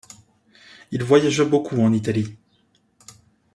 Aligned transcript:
Il 0.89 1.03
voyagea 1.03 1.45
beaucoup 1.45 1.79
en 1.79 1.93
Italie. 1.93 2.35